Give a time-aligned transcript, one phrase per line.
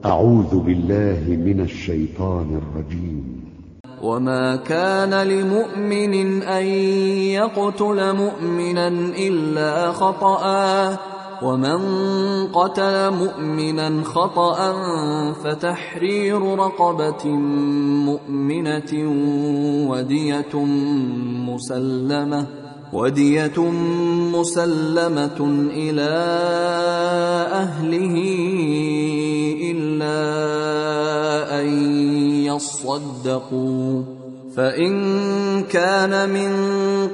[0.00, 3.42] أعوذ بالله من الشيطان الرجيم.
[4.02, 6.66] وما كان لمؤمن أن
[7.38, 8.88] يقتل مؤمنا
[9.28, 10.42] إلا خطأ
[11.42, 11.78] ومن
[12.46, 14.72] قتل مؤمنا خطأ
[15.32, 17.26] فتحرير رقبة
[18.10, 18.92] مؤمنة
[19.90, 20.54] ودية
[21.48, 22.46] مسلمة
[22.92, 23.58] ودية
[24.32, 25.40] مسلمة
[25.70, 26.12] إلى
[27.52, 28.16] أهله
[32.96, 34.02] يصدقوا
[34.56, 34.92] فإن
[35.62, 36.52] كان من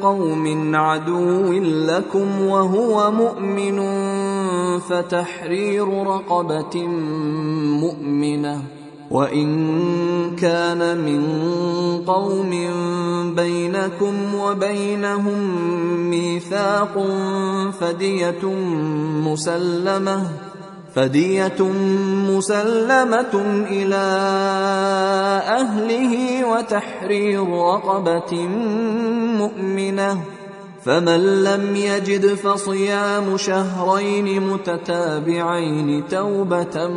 [0.03, 3.79] قوم عدو لكم وهو مؤمن
[4.79, 6.87] فتحرير رقبة
[7.83, 8.63] مؤمنة
[9.11, 11.23] وإن كان من
[12.07, 12.51] قوم
[13.35, 15.41] بينكم وبينهم
[16.11, 17.07] ميثاق
[17.81, 18.45] فدية
[19.25, 20.48] مسلمة
[20.99, 21.63] فدية
[22.29, 23.35] مسلمة
[23.71, 24.07] إلى
[25.47, 28.47] أهله وتحرير رقبة
[29.39, 30.21] مؤمنة
[30.83, 36.89] فمن لم يجد فصيام شهرين متتابعين توبة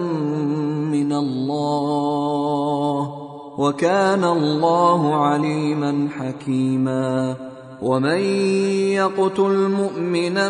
[0.92, 2.98] من الله
[3.58, 7.36] وكان الله عليما حكيما
[7.82, 8.20] ومن
[8.94, 10.50] يقتل مؤمنا